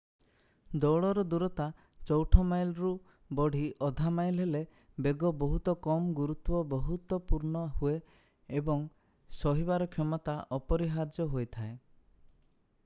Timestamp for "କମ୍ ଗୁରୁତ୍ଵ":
5.87-6.61